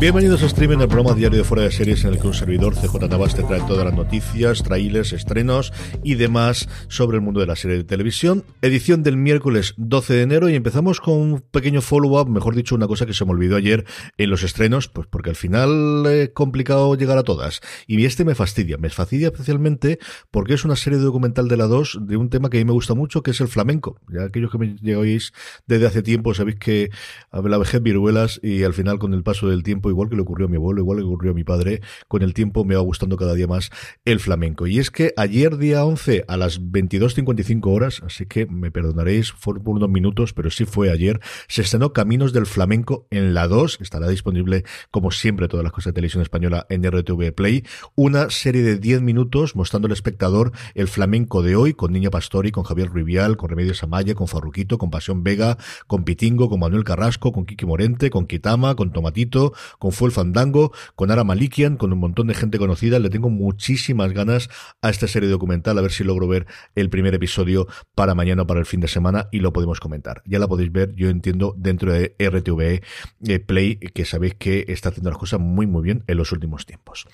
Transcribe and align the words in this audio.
Bienvenidos 0.00 0.42
a 0.42 0.46
Streaming, 0.46 0.78
el 0.78 0.88
programa 0.88 1.14
diario 1.14 1.38
de 1.38 1.44
fuera 1.44 1.64
de 1.64 1.70
series 1.70 2.04
en 2.04 2.14
el 2.14 2.20
que 2.20 2.26
un 2.26 2.34
servidor, 2.34 2.74
CJ 2.74 3.08
Navas, 3.08 3.34
te 3.34 3.42
trae 3.42 3.60
todas 3.60 3.84
las 3.84 3.94
noticias, 3.94 4.62
trailers, 4.62 5.12
estrenos 5.12 5.72
y 6.02 6.14
demás 6.14 6.68
sobre 6.88 7.16
el 7.16 7.22
mundo 7.22 7.40
de 7.40 7.46
la 7.46 7.56
serie 7.56 7.76
de 7.76 7.84
televisión. 7.84 8.44
Edición 8.62 9.02
del 9.02 9.18
miércoles 9.18 9.74
12 9.76 10.14
de 10.14 10.22
enero 10.22 10.48
y 10.48 10.54
empezamos 10.54 11.00
con 11.00 11.14
un 11.14 11.40
pequeño 11.40 11.82
follow-up, 11.82 12.28
mejor 12.30 12.54
dicho, 12.54 12.74
una 12.74 12.86
cosa 12.86 13.04
que 13.04 13.12
se 13.12 13.24
me 13.26 13.32
olvidó 13.32 13.56
ayer 13.56 13.84
en 14.16 14.30
los 14.30 14.42
estrenos, 14.42 14.88
pues 14.88 15.06
porque 15.08 15.30
al 15.30 15.36
final 15.36 16.06
es 16.06 16.30
complicado 16.30 16.94
llegar 16.94 17.18
a 17.18 17.22
todas. 17.22 17.60
Y 17.86 18.02
este 18.06 18.24
me 18.24 18.34
fastidia, 18.34 18.78
me 18.78 18.88
fastidia 18.88 19.28
especialmente 19.28 19.98
porque 20.30 20.54
es 20.54 20.64
una 20.64 20.76
serie 20.76 20.98
documental 20.98 21.48
de 21.48 21.56
la 21.58 21.66
2 21.66 21.98
de 22.02 22.16
un 22.16 22.30
tema 22.30 22.48
que 22.48 22.58
a 22.58 22.60
mí 22.60 22.64
me 22.64 22.72
gusta 22.72 22.94
mucho, 22.94 23.22
que 23.22 23.32
es 23.32 23.40
el 23.42 23.48
flamenco. 23.48 24.00
Ya 24.10 24.24
aquellos 24.24 24.50
que 24.50 24.58
me 24.58 24.76
llegáis 24.76 25.32
desde 25.66 25.86
hace 25.86 26.02
tiempo 26.02 26.32
sabéis 26.32 26.58
que 26.58 26.90
la 27.32 27.58
vejez 27.58 27.82
viruelas 27.82 28.40
y 28.42 28.62
al 28.62 28.72
final 28.72 28.98
con 28.98 29.12
el 29.12 29.22
paso 29.22 29.48
del 29.48 29.65
tiempo, 29.66 29.90
igual 29.90 30.08
que 30.08 30.16
le 30.16 30.22
ocurrió 30.22 30.46
a 30.46 30.50
mi 30.50 30.56
abuelo, 30.56 30.80
igual 30.80 30.96
que 30.96 31.02
le 31.02 31.08
ocurrió 31.08 31.32
a 31.32 31.34
mi 31.34 31.44
padre, 31.44 31.82
con 32.08 32.22
el 32.22 32.32
tiempo 32.32 32.64
me 32.64 32.74
va 32.74 32.80
gustando 32.80 33.18
cada 33.18 33.34
día 33.34 33.46
más 33.46 33.70
el 34.06 34.20
flamenco. 34.20 34.66
Y 34.66 34.78
es 34.78 34.90
que 34.90 35.12
ayer 35.18 35.58
día 35.58 35.84
11 35.84 36.24
a 36.26 36.36
las 36.36 36.62
22.55 36.62 37.66
horas, 37.66 38.02
así 38.06 38.24
que 38.24 38.46
me 38.46 38.70
perdonaréis, 38.70 39.32
fueron 39.32 39.62
por 39.64 39.76
unos 39.76 39.90
minutos, 39.90 40.32
pero 40.32 40.50
sí 40.50 40.64
fue 40.64 40.90
ayer, 40.90 41.20
se 41.48 41.62
estrenó 41.62 41.92
Caminos 41.92 42.32
del 42.32 42.46
Flamenco 42.46 43.06
en 43.10 43.34
la 43.34 43.48
2, 43.48 43.78
estará 43.80 44.08
disponible 44.08 44.64
como 44.90 45.10
siempre 45.10 45.48
todas 45.48 45.64
las 45.64 45.72
cosas 45.72 45.92
de 45.92 45.96
televisión 45.96 46.22
española 46.22 46.66
en 46.70 46.82
RTV 46.82 47.34
Play, 47.34 47.64
una 47.94 48.30
serie 48.30 48.62
de 48.62 48.78
10 48.78 49.02
minutos 49.02 49.56
mostrando 49.56 49.86
al 49.86 49.92
espectador 49.92 50.52
el 50.74 50.88
flamenco 50.88 51.42
de 51.42 51.56
hoy 51.56 51.74
con 51.74 51.92
Niña 51.92 52.10
Pastori, 52.10 52.52
con 52.52 52.64
Javier 52.64 52.92
Rivial, 52.92 53.36
con 53.36 53.50
Remedios 53.50 53.82
Amaya, 53.82 54.14
con 54.14 54.28
Farruquito, 54.28 54.78
con 54.78 54.90
Pasión 54.90 55.24
Vega, 55.24 55.58
con 55.86 56.04
Pitingo, 56.04 56.48
con 56.48 56.60
Manuel 56.60 56.84
Carrasco, 56.84 57.32
con 57.32 57.44
Kiki 57.44 57.66
Morente, 57.66 58.10
con 58.10 58.26
Kitama, 58.26 58.74
con 58.74 58.92
Tomatito, 58.92 59.52
con 59.78 59.92
Fuel 59.92 60.12
Fandango, 60.12 60.72
con 60.94 61.10
Ara 61.10 61.24
Malikian, 61.24 61.76
con 61.76 61.92
un 61.92 61.98
montón 61.98 62.26
de 62.26 62.34
gente 62.34 62.58
conocida. 62.58 62.98
Le 62.98 63.10
tengo 63.10 63.30
muchísimas 63.30 64.12
ganas 64.12 64.48
a 64.82 64.90
esta 64.90 65.08
serie 65.08 65.28
documental, 65.28 65.78
a 65.78 65.82
ver 65.82 65.92
si 65.92 66.04
logro 66.04 66.28
ver 66.28 66.46
el 66.74 66.90
primer 66.90 67.14
episodio 67.14 67.66
para 67.94 68.14
mañana 68.14 68.42
o 68.42 68.46
para 68.46 68.60
el 68.60 68.66
fin 68.66 68.80
de 68.80 68.88
semana 68.88 69.28
y 69.30 69.40
lo 69.40 69.52
podemos 69.52 69.80
comentar. 69.80 70.22
Ya 70.26 70.38
la 70.38 70.48
podéis 70.48 70.72
ver, 70.72 70.94
yo 70.94 71.08
entiendo, 71.08 71.54
dentro 71.56 71.92
de 71.92 72.14
RTVE 72.18 72.82
eh, 73.26 73.38
Play, 73.38 73.76
que 73.76 74.04
sabéis 74.04 74.34
que 74.34 74.64
está 74.68 74.90
haciendo 74.90 75.10
las 75.10 75.18
cosas 75.18 75.40
muy 75.40 75.66
muy 75.66 75.82
bien 75.82 76.04
en 76.06 76.16
los 76.16 76.32
últimos 76.32 76.66
tiempos. 76.66 77.06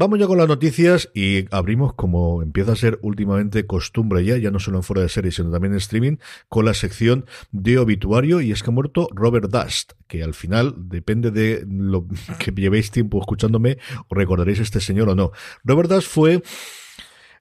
Vamos 0.00 0.20
ya 0.20 0.28
con 0.28 0.38
las 0.38 0.46
noticias 0.46 1.10
y 1.12 1.52
abrimos, 1.52 1.92
como 1.92 2.40
empieza 2.40 2.70
a 2.70 2.76
ser 2.76 3.00
últimamente 3.02 3.66
costumbre 3.66 4.24
ya, 4.24 4.36
ya 4.36 4.52
no 4.52 4.60
solo 4.60 4.76
en 4.76 4.84
fuera 4.84 5.02
de 5.02 5.08
serie, 5.08 5.32
sino 5.32 5.50
también 5.50 5.72
en 5.72 5.78
streaming, 5.78 6.18
con 6.48 6.66
la 6.66 6.72
sección 6.72 7.26
de 7.50 7.78
obituario 7.78 8.40
y 8.40 8.52
es 8.52 8.62
que 8.62 8.70
ha 8.70 8.72
muerto 8.72 9.08
Robert 9.12 9.50
Dust, 9.50 9.94
que 10.06 10.22
al 10.22 10.34
final, 10.34 10.72
depende 10.76 11.32
de 11.32 11.64
lo 11.68 12.06
que 12.38 12.52
llevéis 12.52 12.92
tiempo 12.92 13.18
escuchándome, 13.18 13.78
recordaréis 14.08 14.60
este 14.60 14.80
señor 14.80 15.08
o 15.08 15.16
no. 15.16 15.32
Robert 15.64 15.90
Dust 15.90 16.06
fue 16.06 16.44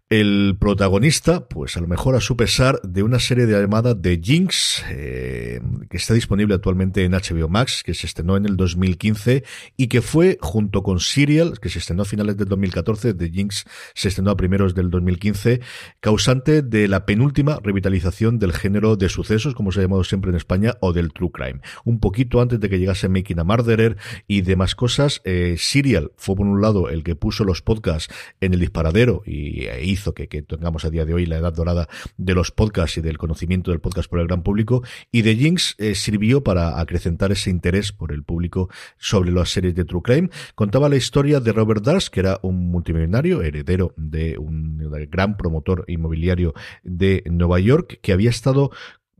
el 0.10 0.56
protagonista, 0.58 1.50
pues 1.50 1.76
a 1.76 1.82
lo 1.82 1.88
mejor 1.88 2.16
a 2.16 2.22
su 2.22 2.38
pesar, 2.38 2.80
de 2.82 3.04
una 3.04 3.20
serie 3.20 3.46
de 3.46 3.60
llamada 3.60 3.94
de 3.94 4.22
Jinx, 4.24 4.86
eh, 4.90 5.60
que 5.90 5.98
está 5.98 6.14
disponible 6.14 6.56
actualmente 6.56 7.04
en 7.04 7.12
HBO 7.12 7.50
Max, 7.50 7.84
que 7.84 7.94
se 7.94 8.08
estrenó 8.08 8.38
en 8.38 8.46
el 8.46 8.56
2015 8.56 9.44
y 9.76 9.88
que 9.88 10.02
fue 10.02 10.38
junto 10.40 10.82
con 10.82 11.02
Serial, 11.02 11.60
que 11.60 11.68
se 11.68 11.80
estrenó 11.80 12.04
a 12.04 12.06
finales 12.06 12.38
del 12.38 12.48
2014, 12.48 13.14
de 13.16 13.30
Jinx 13.30 13.66
se 13.96 14.08
estrenó 14.08 14.32
a 14.32 14.38
primeros 14.38 14.74
del 14.74 14.90
2015, 14.90 15.60
causante 16.00 16.62
de 16.62 16.88
la 16.88 17.06
penúltima 17.06 17.60
revitalización 17.62 18.40
del 18.40 18.54
género 18.54 18.96
de 18.96 19.10
sucesos, 19.10 19.56
como 19.56 19.74
se 19.74 19.82
ha 19.82 19.84
llamado 19.84 20.06
siempre 20.06 20.32
en 20.32 20.38
España, 20.38 20.76
o 20.80 20.94
del 20.94 21.12
true 21.12 21.32
crime. 21.34 21.60
Un 21.84 22.00
poquito 22.00 22.40
antes 22.40 22.62
de 22.62 22.70
que 22.70 22.80
llegase 22.80 23.10
Making 23.10 23.40
a 23.40 23.44
Murderer 23.44 23.98
y 24.26 24.40
demás 24.40 24.74
cosas, 24.74 25.22
eh, 25.26 25.56
Serial 25.58 26.12
fue 26.16 26.36
por 26.36 26.46
un 26.46 26.62
lado 26.62 26.88
el 26.88 27.04
que 27.04 27.18
puso 27.18 27.44
los 27.44 27.62
podcasts 27.62 28.14
en 28.40 28.54
el 28.54 28.62
disparadero 28.62 29.22
y 29.26 29.66
e 29.66 29.97
hizo 29.98 30.14
que, 30.14 30.28
tengamos 30.28 30.86
a 30.86 30.90
día 30.90 31.06
de 31.06 31.14
hoy 31.14 31.26
la 31.26 31.38
edad 31.38 31.54
dorada 31.54 31.88
de 32.18 32.34
los 32.34 32.52
podcasts 32.52 32.98
y 32.98 33.02
del 33.02 33.18
conocimiento 33.18 33.72
del 33.72 33.80
podcast 33.80 34.10
por 34.10 34.20
el 34.20 34.28
gran 34.28 34.44
público. 34.44 34.84
Y 35.12 35.24
The 35.24 35.36
Jinx 35.36 35.76
eh, 35.78 35.96
sirvió 35.96 36.44
para 36.44 36.80
acrecentar 36.80 37.32
ese 37.32 37.50
interés 37.50 37.92
por 37.92 38.12
el 38.12 38.24
público 38.24 38.70
sobre 38.98 39.32
las 39.32 39.50
series 39.50 39.76
de 39.76 39.86
True 39.86 40.02
Crime. 40.04 40.30
Contaba 40.56 40.90
la 40.90 40.96
historia 40.96 41.40
de 41.40 41.52
Robert 41.52 41.84
Dars, 41.84 42.10
que 42.10 42.22
era 42.22 42.40
un 42.44 42.72
multimillonario, 42.72 43.42
heredero 43.42 43.94
de 43.98 44.38
un 44.38 44.78
gran 45.10 45.38
promotor 45.38 45.84
inmobiliario 45.88 46.54
de 46.84 47.24
Nueva 47.30 47.60
York, 47.60 48.00
que 48.02 48.14
había 48.14 48.30
estado 48.30 48.72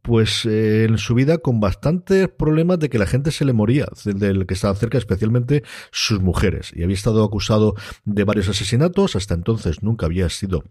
pues 0.08 0.46
eh, 0.46 0.86
en 0.86 0.98
su 0.98 1.16
vida 1.16 1.40
con 1.40 1.60
bastantes 1.60 2.30
problemas 2.30 2.80
de 2.80 2.88
que 2.90 2.98
la 2.98 3.06
gente 3.06 3.30
se 3.30 3.44
le 3.44 3.52
moría, 3.52 3.88
del 4.06 4.46
que 4.46 4.54
estaban 4.54 4.78
cerca, 4.78 4.98
especialmente 4.98 5.64
sus 5.92 6.22
mujeres. 6.22 6.72
Y 6.74 6.84
había 6.84 6.94
estado 6.94 7.26
acusado 7.26 7.76
de 8.06 8.24
varios 8.24 8.48
asesinatos, 8.48 9.18
hasta 9.18 9.34
entonces 9.34 9.84
nunca 9.84 10.06
había 10.06 10.30
sido 10.30 10.64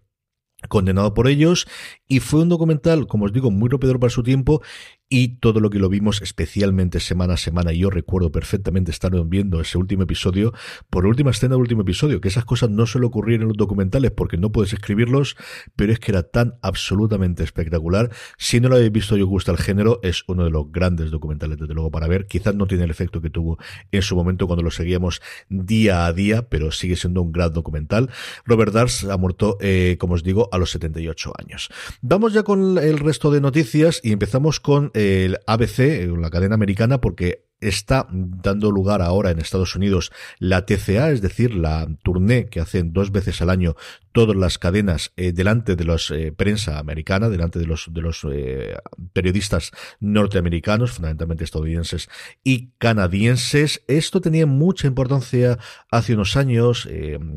condenado 0.71 1.13
por 1.13 1.29
ellos 1.29 1.69
y 2.09 2.21
fue 2.21 2.41
un 2.41 2.49
documental, 2.49 3.07
como 3.07 3.27
os 3.27 3.33
digo, 3.35 3.51
muy 3.51 3.69
rompedor 3.69 4.01
para 4.01 4.09
su 4.09 4.23
tiempo 4.23 4.63
y 5.09 5.39
todo 5.39 5.61
lo 5.61 5.71
que 5.71 5.79
lo 5.79 5.89
vimos 5.89 6.21
especialmente 6.21 7.01
semana 7.01 7.35
a 7.35 7.37
semana. 7.37 7.73
Yo 7.73 7.91
recuerdo 7.91 8.33
perfectamente 8.33 8.91
estar 8.91 9.13
viendo 9.27 9.61
ese 9.61 9.79
último 9.79 10.03
episodio 10.03 10.53
por 10.91 11.07
última 11.07 11.31
escena 11.31 11.55
del 11.55 11.61
último 11.61 11.83
episodio, 11.83 12.21
que 12.21 12.29
esas 12.29 12.45
cosas 12.45 12.71
no 12.71 12.87
suelen 12.87 13.07
ocurrir 13.07 13.41
en 13.41 13.49
los 13.49 13.57
documentales 13.57 14.11
porque 14.11 14.37
no 14.37 14.51
puedes 14.51 14.73
escribirlos, 14.73 15.37
pero 15.77 15.93
es 15.93 16.01
que 16.01 16.11
era 16.11 16.25
tan 16.25 16.59
absolutamente 16.63 17.45
espectacular. 17.45 18.11
Si 18.37 18.61
no 18.61 18.69
lo 18.69 18.77
habéis 18.77 18.93
visto 18.93 19.17
y 19.17 19.23
os 19.23 19.29
gusta 19.29 19.53
el 19.53 19.59
género, 19.59 20.01
es 20.03 20.25
uno 20.27 20.45
de 20.45 20.51
los 20.51 20.73
grandes 20.73 21.11
documentales, 21.11 21.59
desde 21.59 21.75
luego, 21.75 21.91
para 21.91 22.09
ver. 22.09 22.27
Quizás 22.27 22.55
no 22.55 22.67
tiene 22.67 22.85
el 22.85 22.91
efecto 22.91 23.21
que 23.21 23.31
tuvo 23.31 23.59
en 23.93 24.03
su 24.03 24.17
momento 24.17 24.47
cuando 24.47 24.63
lo 24.63 24.71
seguíamos 24.71 25.23
día 25.49 26.07
a 26.07 26.13
día, 26.13 26.49
pero 26.49 26.73
sigue 26.73 26.97
siendo 26.97 27.23
un 27.23 27.31
gran 27.31 27.53
documental. 27.53 28.11
Robert 28.45 28.73
Dars 28.73 29.05
ha 29.05 29.17
muerto, 29.17 29.57
eh, 29.61 29.97
como 30.01 30.15
os 30.15 30.25
digo, 30.25 30.49
a 30.51 30.59
los 30.59 30.71
78 30.71 31.33
años. 31.39 31.69
Vamos 32.03 32.33
ya 32.33 32.43
con 32.43 32.79
el 32.79 32.99
resto 32.99 33.31
de 33.31 33.41
noticias 33.41 34.01
y 34.03 34.13
empezamos 34.13 34.59
con 34.59 34.91
el 34.97 35.39
ABC, 35.47 36.09
la 36.19 36.31
cadena 36.31 36.55
americana, 36.55 37.03
porque 37.03 37.45
está 37.61 38.07
dando 38.11 38.71
lugar 38.71 39.03
ahora 39.03 39.31
en 39.31 39.39
Estados 39.39 39.77
Unidos 39.77 40.11
la 40.39 40.65
TCA, 40.65 41.11
es 41.11 41.21
decir, 41.21 41.55
la 41.55 41.87
tournée 42.03 42.47
que 42.47 42.61
hacen 42.61 42.93
dos 42.93 43.13
veces 43.13 43.41
al 43.43 43.51
año 43.51 43.77
todas 44.13 44.37
las 44.37 44.59
cadenas 44.59 45.13
eh, 45.17 45.33
delante 45.33 45.77
de 45.77 45.85
la 45.85 45.97
eh, 46.11 46.33
prensa 46.33 46.79
americana, 46.79 47.29
delante 47.29 47.59
de 47.59 47.67
los, 47.67 47.89
eh, 48.31 48.77
periodistas 49.13 49.73
norteamericanos, 50.01 50.93
fundamentalmente 50.93 51.45
estadounidenses 51.45 52.09
y 52.43 52.71
canadienses. 52.79 53.83
Esto 53.89 54.23
tenía 54.23 54.47
mucha 54.47 54.87
importancia 54.87 55.59
hace 55.91 56.15
unos 56.15 56.37
años, 56.37 56.89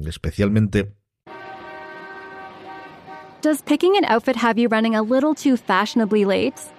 especialmente 0.06 0.96
Does 3.42 3.62
picking 3.62 3.96
an 3.96 4.04
outfit 4.06 4.36
have 4.36 4.60
you 4.60 4.68
running 4.70 4.96
a 4.96 5.02
little 5.02 5.34
too 5.34 5.56
fashionably 5.56 6.26
late? 6.26 6.79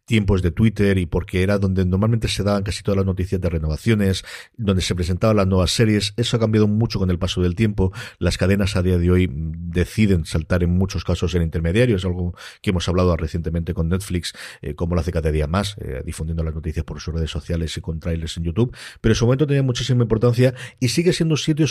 tiempos 0.11 0.41
de 0.41 0.51
Twitter 0.51 0.97
y 0.97 1.05
porque 1.05 1.41
era 1.41 1.57
donde 1.57 1.85
normalmente 1.85 2.27
se 2.27 2.43
daban 2.43 2.63
casi 2.63 2.83
todas 2.83 2.97
las 2.97 3.05
noticias 3.05 3.39
de 3.39 3.49
renovaciones, 3.49 4.25
donde 4.57 4.81
se 4.81 4.93
presentaban 4.93 5.37
las 5.37 5.47
nuevas 5.47 5.71
series. 5.71 6.13
Eso 6.17 6.35
ha 6.35 6.39
cambiado 6.41 6.67
mucho 6.67 6.99
con 6.99 7.09
el 7.09 7.17
paso 7.17 7.41
del 7.41 7.55
tiempo. 7.55 7.93
Las 8.19 8.37
cadenas 8.37 8.75
a 8.75 8.83
día 8.83 8.97
de 8.97 9.09
hoy 9.09 9.29
deciden 9.31 10.25
saltar 10.25 10.63
en 10.63 10.71
muchos 10.71 11.05
casos 11.05 11.33
en 11.35 11.43
intermediarios, 11.43 12.03
algo 12.03 12.35
que 12.61 12.71
hemos 12.71 12.89
hablado 12.89 13.15
recientemente 13.15 13.73
con 13.73 13.87
Netflix, 13.87 14.33
eh, 14.61 14.75
como 14.75 14.95
lo 14.95 14.99
hace 14.99 15.13
cada 15.13 15.31
día 15.31 15.47
más, 15.47 15.77
eh, 15.79 16.01
difundiendo 16.05 16.43
las 16.43 16.53
noticias 16.53 16.83
por 16.83 16.99
sus 16.99 17.13
redes 17.13 17.31
sociales 17.31 17.77
y 17.77 17.79
con 17.79 18.01
trailers 18.01 18.35
en 18.35 18.43
YouTube. 18.43 18.75
Pero 18.99 19.13
en 19.13 19.15
su 19.15 19.23
momento 19.23 19.47
tenía 19.47 19.63
muchísima 19.63 20.03
importancia 20.03 20.53
y 20.81 20.89
sigue 20.89 21.13
siendo 21.13 21.35
un 21.35 21.37
sitio 21.37 21.67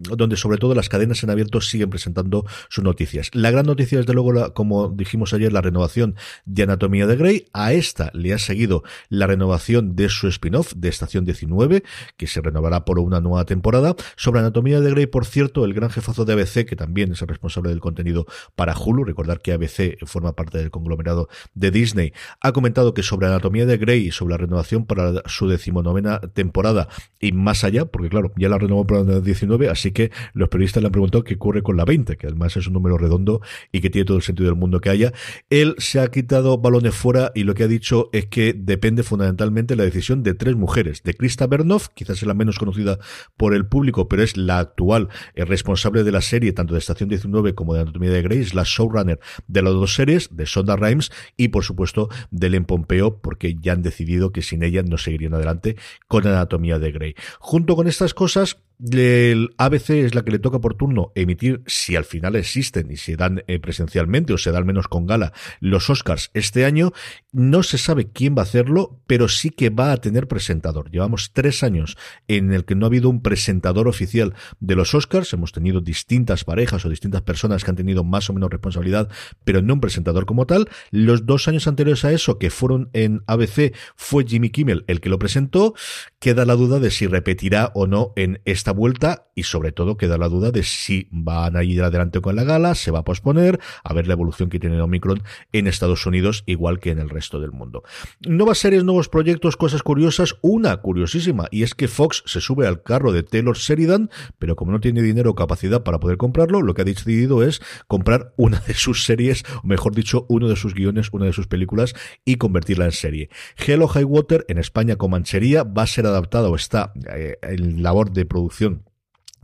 donde 0.00 0.36
sobre 0.36 0.58
todo 0.58 0.74
las 0.74 0.88
cadenas 0.88 1.22
en 1.22 1.30
abierto 1.30 1.60
siguen 1.60 1.90
presentando 1.90 2.44
sus 2.68 2.82
noticias. 2.82 3.30
La 3.34 3.52
gran 3.52 3.66
noticia, 3.66 3.98
desde 3.98 4.14
luego, 4.14 4.52
como 4.52 4.88
dijimos 4.88 5.32
ayer, 5.32 5.52
la 5.52 5.60
renovación 5.60 6.16
de 6.44 6.64
Anatomía 6.64 7.06
de 7.06 7.14
Grey. 7.14 7.46
A 7.52 7.72
esta 7.84 8.10
le 8.14 8.32
ha 8.32 8.38
seguido 8.38 8.82
la 9.10 9.26
renovación 9.26 9.94
de 9.94 10.08
su 10.08 10.26
spin-off 10.28 10.72
de 10.74 10.88
Estación 10.88 11.26
19, 11.26 11.82
que 12.16 12.26
se 12.26 12.40
renovará 12.40 12.86
por 12.86 12.98
una 12.98 13.20
nueva 13.20 13.44
temporada. 13.44 13.94
Sobre 14.16 14.40
Anatomía 14.40 14.80
de 14.80 14.90
Grey, 14.90 15.06
por 15.06 15.26
cierto, 15.26 15.66
el 15.66 15.74
gran 15.74 15.90
jefazo 15.90 16.24
de 16.24 16.32
ABC, 16.32 16.64
que 16.64 16.76
también 16.76 17.12
es 17.12 17.20
el 17.20 17.28
responsable 17.28 17.68
del 17.68 17.80
contenido 17.80 18.26
para 18.56 18.74
Hulu, 18.74 19.04
recordar 19.04 19.40
que 19.40 19.52
ABC 19.52 19.98
forma 20.06 20.32
parte 20.32 20.56
del 20.56 20.70
conglomerado 20.70 21.28
de 21.54 21.70
Disney, 21.70 22.12
ha 22.40 22.52
comentado 22.52 22.94
que 22.94 23.02
sobre 23.02 23.26
Anatomía 23.26 23.66
de 23.66 23.76
Grey 23.76 24.06
y 24.06 24.10
sobre 24.12 24.32
la 24.32 24.38
renovación 24.38 24.86
para 24.86 25.22
su 25.26 25.46
decimonovena 25.46 26.20
temporada 26.20 26.88
y 27.20 27.32
más 27.32 27.64
allá, 27.64 27.84
porque 27.84 28.08
claro, 28.08 28.32
ya 28.36 28.48
la 28.48 28.58
renovó 28.58 28.86
para 28.86 29.02
la 29.02 29.20
19, 29.20 29.68
así 29.68 29.92
que 29.92 30.10
los 30.32 30.48
periodistas 30.48 30.82
le 30.82 30.86
han 30.86 30.92
preguntado 30.92 31.22
qué 31.22 31.34
ocurre 31.34 31.62
con 31.62 31.76
la 31.76 31.84
20, 31.84 32.16
que 32.16 32.26
además 32.28 32.56
es 32.56 32.66
un 32.66 32.72
número 32.72 32.96
redondo 32.96 33.42
y 33.72 33.82
que 33.82 33.90
tiene 33.90 34.06
todo 34.06 34.16
el 34.16 34.22
sentido 34.22 34.48
del 34.48 34.58
mundo 34.58 34.80
que 34.80 34.88
haya. 34.88 35.12
Él 35.50 35.74
se 35.78 36.00
ha 36.00 36.08
quitado 36.08 36.56
balones 36.56 36.94
fuera 36.94 37.30
y 37.34 37.44
lo 37.44 37.54
que 37.54 37.64
ha 37.64 37.68
dicho 37.68 37.73
es 38.12 38.26
que 38.26 38.54
depende 38.56 39.02
fundamentalmente 39.02 39.74
de 39.74 39.78
la 39.78 39.84
decisión 39.84 40.22
de 40.22 40.34
tres 40.34 40.56
mujeres. 40.56 41.02
De 41.02 41.14
Krista 41.14 41.46
Bernoff, 41.46 41.88
quizás 41.94 42.18
es 42.18 42.26
la 42.26 42.34
menos 42.34 42.58
conocida 42.58 42.98
por 43.36 43.54
el 43.54 43.66
público, 43.66 44.08
pero 44.08 44.22
es 44.22 44.36
la 44.36 44.58
actual 44.58 45.08
eh, 45.34 45.44
responsable 45.44 46.04
de 46.04 46.12
la 46.12 46.20
serie, 46.20 46.52
tanto 46.52 46.74
de 46.74 46.78
Estación 46.78 47.08
19 47.08 47.54
como 47.54 47.74
de 47.74 47.80
Anatomía 47.80 48.10
de 48.10 48.22
Grey, 48.22 48.40
es 48.40 48.54
la 48.54 48.64
showrunner 48.64 49.20
de 49.46 49.62
las 49.62 49.72
dos 49.72 49.94
series, 49.94 50.28
de 50.36 50.46
Sonda 50.46 50.76
Rhimes 50.76 51.10
y 51.36 51.48
por 51.48 51.64
supuesto 51.64 52.08
de 52.30 52.50
Len 52.50 52.64
Pompeo, 52.64 53.18
porque 53.20 53.56
ya 53.60 53.72
han 53.72 53.82
decidido 53.82 54.32
que 54.32 54.42
sin 54.42 54.62
ella 54.62 54.82
no 54.82 54.98
seguirían 54.98 55.34
adelante 55.34 55.76
con 56.08 56.26
Anatomía 56.26 56.78
de 56.78 56.92
Grey. 56.92 57.14
Junto 57.38 57.76
con 57.76 57.86
estas 57.86 58.14
cosas, 58.14 58.58
el 58.80 59.54
ABC 59.58 59.90
es 59.90 60.14
la 60.14 60.24
que 60.24 60.32
le 60.32 60.38
toca 60.38 60.60
por 60.60 60.74
turno 60.74 61.12
emitir, 61.14 61.62
si 61.66 61.96
al 61.96 62.04
final 62.04 62.36
existen 62.36 62.90
y 62.90 62.96
se 62.96 63.16
dan 63.16 63.42
eh, 63.46 63.58
presencialmente 63.58 64.32
o 64.32 64.38
se 64.38 64.52
da 64.52 64.58
al 64.58 64.64
menos 64.64 64.88
con 64.88 65.06
gala, 65.06 65.32
los 65.60 65.90
Oscars 65.90 66.30
este 66.34 66.64
año. 66.64 66.92
No 67.32 67.62
se 67.62 67.78
sabe 67.78 68.10
quién 68.10 68.36
va 68.36 68.40
a 68.40 68.44
hacerlo, 68.44 69.00
pero 69.06 69.28
sí 69.28 69.50
que 69.50 69.70
va 69.70 69.92
a 69.92 69.96
tener 69.98 70.28
presentador. 70.28 70.90
Llevamos 70.90 71.32
tres 71.32 71.62
años 71.62 71.96
en 72.28 72.52
el 72.52 72.64
que 72.64 72.74
no 72.74 72.86
ha 72.86 72.88
habido 72.88 73.08
un 73.08 73.22
presentador 73.22 73.88
oficial 73.88 74.34
de 74.60 74.76
los 74.76 74.94
Oscars. 74.94 75.32
Hemos 75.32 75.52
tenido 75.52 75.80
distintas 75.80 76.44
parejas 76.44 76.84
o 76.84 76.88
distintas 76.88 77.22
personas 77.22 77.64
que 77.64 77.70
han 77.70 77.76
tenido 77.76 78.04
más 78.04 78.30
o 78.30 78.32
menos 78.32 78.50
responsabilidad, 78.50 79.08
pero 79.44 79.62
no 79.62 79.74
un 79.74 79.80
presentador 79.80 80.26
como 80.26 80.46
tal. 80.46 80.68
Los 80.90 81.26
dos 81.26 81.48
años 81.48 81.66
anteriores 81.66 82.04
a 82.04 82.12
eso, 82.12 82.38
que 82.38 82.50
fueron 82.50 82.90
en 82.92 83.22
ABC, 83.26 83.74
fue 83.96 84.24
Jimmy 84.26 84.50
Kimmel 84.50 84.84
el 84.86 85.00
que 85.00 85.08
lo 85.08 85.18
presentó. 85.18 85.74
Queda 86.18 86.44
la 86.44 86.54
duda 86.54 86.78
de 86.80 86.90
si 86.90 87.06
repetirá 87.06 87.72
o 87.74 87.86
no 87.86 88.12
en 88.16 88.40
esta 88.64 88.72
vuelta 88.72 89.26
y 89.34 89.44
sobre 89.44 89.72
todo 89.72 89.96
queda 89.96 90.18
la 90.18 90.28
duda 90.28 90.50
de 90.50 90.62
si 90.62 91.08
van 91.10 91.56
a 91.56 91.64
ir 91.64 91.82
adelante 91.82 92.20
con 92.20 92.36
la 92.36 92.44
gala, 92.44 92.74
se 92.74 92.90
va 92.90 93.00
a 93.00 93.04
posponer, 93.04 93.60
a 93.82 93.92
ver 93.92 94.06
la 94.06 94.14
evolución 94.14 94.48
que 94.48 94.60
tiene 94.60 94.80
Omicron 94.80 95.22
en 95.52 95.66
Estados 95.66 96.06
Unidos, 96.06 96.44
igual 96.46 96.80
que 96.80 96.90
en 96.90 96.98
el 96.98 97.10
resto 97.10 97.40
del 97.40 97.52
mundo. 97.52 97.82
Nuevas 98.20 98.58
series, 98.58 98.84
nuevos 98.84 99.08
proyectos, 99.08 99.56
cosas 99.56 99.82
curiosas, 99.82 100.36
una 100.42 100.76
curiosísima, 100.78 101.46
y 101.50 101.62
es 101.62 101.74
que 101.74 101.88
Fox 101.88 102.22
se 102.26 102.40
sube 102.40 102.66
al 102.66 102.82
carro 102.82 103.12
de 103.12 103.22
Taylor 103.22 103.56
Sheridan, 103.56 104.10
pero 104.38 104.56
como 104.56 104.72
no 104.72 104.80
tiene 104.80 105.02
dinero 105.02 105.30
o 105.30 105.34
capacidad 105.34 105.82
para 105.82 106.00
poder 106.00 106.16
comprarlo, 106.16 106.62
lo 106.62 106.74
que 106.74 106.82
ha 106.82 106.84
decidido 106.84 107.42
es 107.42 107.60
comprar 107.86 108.32
una 108.36 108.60
de 108.60 108.74
sus 108.74 109.04
series, 109.04 109.44
o 109.62 109.66
mejor 109.66 109.94
dicho, 109.94 110.26
uno 110.28 110.48
de 110.48 110.56
sus 110.56 110.74
guiones, 110.74 111.08
una 111.12 111.26
de 111.26 111.32
sus 111.32 111.46
películas, 111.46 111.94
y 112.24 112.36
convertirla 112.36 112.84
en 112.86 112.92
serie. 112.92 113.30
Hello 113.56 113.88
High 113.88 114.04
Water, 114.04 114.44
en 114.48 114.58
España 114.58 114.96
con 114.96 115.10
manchería, 115.10 115.64
va 115.64 115.82
a 115.82 115.86
ser 115.86 116.06
adaptada 116.06 116.48
o 116.48 116.56
está 116.56 116.92
eh, 117.10 117.36
en 117.42 117.82
labor 117.82 118.12
de 118.12 118.24
producción 118.24 118.84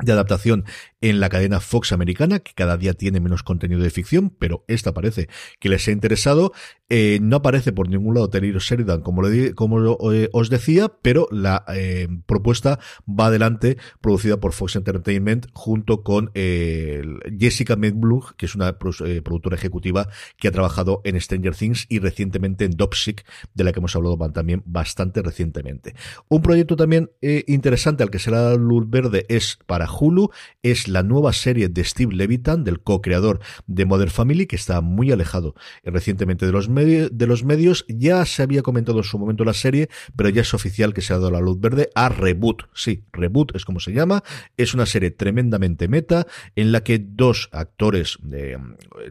de 0.03 0.13
adaptación 0.13 0.65
en 1.01 1.21
la 1.21 1.29
cadena 1.29 1.61
Fox 1.61 1.93
americana, 1.93 2.41
que 2.41 2.53
cada 2.55 2.77
día 2.77 2.95
tiene 2.95 3.21
menos 3.21 3.43
contenido 3.43 3.83
de 3.83 3.91
ficción, 3.91 4.31
pero 4.31 4.65
esta 4.69 4.93
parece 4.93 5.29
que 5.59 5.69
les 5.69 5.87
ha 5.89 5.93
interesado. 5.93 6.53
Eh, 6.93 7.21
no 7.23 7.37
aparece 7.37 7.73
por 7.73 7.89
ningún 7.89 8.15
lado 8.15 8.29
Taylor 8.29 8.61
Sheridan, 8.61 9.03
como, 9.03 9.23
como 9.55 10.13
eh, 10.13 10.29
os 10.33 10.51
decía, 10.51 10.93
pero 11.03 11.29
la 11.31 11.65
eh, 11.69 12.09
propuesta 12.27 12.81
va 13.09 13.27
adelante, 13.27 13.79
producida 14.01 14.41
por 14.41 14.53
Fox 14.53 14.77
Entertainment, 14.77 15.47
junto 15.53 16.03
con 16.03 16.33
Jessica 16.35 17.77
Medblug, 17.77 18.35
que 18.37 18.47
es 18.47 18.55
una 18.55 18.79
productora 18.79 19.57
ejecutiva 19.57 20.09
que 20.37 20.49
ha 20.49 20.53
trabajado 20.53 21.01
en 21.05 21.21
Stranger 21.21 21.55
Things 21.55 21.87
y 21.89 21.99
recientemente 21.99 22.65
en 22.65 22.73
Dopsic, 22.73 23.25
de 23.55 23.65
la 23.65 23.73
que 23.73 23.79
hemos 23.79 23.95
hablado 23.95 24.19
también 24.33 24.63
bastante 24.67 25.23
recientemente. 25.23 25.95
Un 26.29 26.43
proyecto 26.43 26.77
también 26.77 27.11
interesante 27.47 28.03
al 28.03 28.11
que 28.11 28.19
se 28.19 28.31
le 28.31 28.37
da 28.37 28.57
luz 28.57 28.89
verde 28.89 29.27
es 29.29 29.59
para 29.67 29.87
Hulu, 29.91 30.31
es 30.63 30.89
la 30.89 31.03
nueva 31.03 31.33
serie 31.33 31.69
de 31.69 31.85
Steve 31.85 32.15
Levitan, 32.15 32.65
del 32.65 32.81
co-creador 32.81 33.41
de 33.67 33.85
Modern 33.85 34.11
Family, 34.11 34.47
que 34.47 34.57
está 34.57 34.81
muy 34.81 35.13
alejado 35.13 35.55
eh, 35.83 35.91
recientemente 35.91 36.47
de 36.47 36.53
los, 36.53 36.69
de 36.75 37.27
los 37.27 37.45
medios. 37.45 37.85
Ya 37.89 38.25
se 38.25 38.43
había 38.43 38.63
comentado 38.63 38.99
en 38.99 39.05
su 39.05 39.19
momento 39.19 39.45
la 39.45 39.55
serie, 39.55 39.89
pero 40.17 40.29
ya 40.29 40.43
es 40.43 40.55
oficial 40.55 40.95
que 40.95 41.03
se 41.03 41.13
ha 41.13 41.17
dado 41.17 41.31
la 41.31 41.41
luz 41.41 41.61
verde 41.61 41.91
a 41.95 42.09
Reboot. 42.09 42.69
Sí, 42.75 43.05
Reboot 43.13 43.55
es 43.55 43.65
como 43.65 43.81
se 43.81 43.93
llama. 43.93 44.23
Es 44.57 44.75
una 44.75 44.87
serie 44.87 45.11
tremendamente 45.11 45.89
meta 45.89 46.27
en 46.57 46.73
la 46.73 46.83
que 46.83 46.99
dos 46.99 47.49
actores 47.53 48.19
eh, 48.33 48.57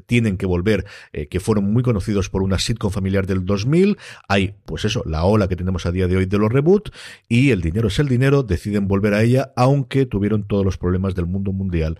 tienen 0.06 0.38
que 0.38 0.46
volver, 0.46 0.86
eh, 1.14 1.28
que 1.28 1.40
fueron 1.40 1.72
muy 1.72 1.84
conocidos 1.84 2.30
por 2.30 2.44
una 2.44 2.60
sitcom 2.60 2.92
familiar 2.92 3.28
del 3.28 3.46
2000. 3.46 3.98
Hay, 4.28 4.56
pues 4.66 4.86
eso, 4.86 5.04
la 5.06 5.24
ola 5.24 5.48
que 5.48 5.56
tenemos 5.56 5.86
a 5.86 5.92
día 5.92 6.08
de 6.08 6.18
hoy 6.18 6.26
de 6.26 6.38
los 6.38 6.52
reboot 6.52 6.90
y 7.28 7.52
el 7.52 7.62
dinero 7.62 7.88
es 7.88 8.00
el 8.00 8.08
dinero, 8.08 8.44
deciden 8.44 8.88
volver 8.88 9.14
a 9.14 9.24
ella, 9.24 9.52
aunque 9.56 10.06
tuvieron 10.06 10.44
todos 10.44 10.66
los 10.66 10.69
problemas 10.78 11.16
del 11.16 11.26
mundo 11.26 11.52
mundial 11.52 12.00